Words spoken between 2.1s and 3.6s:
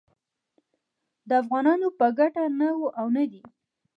ګټه نه و او نه دی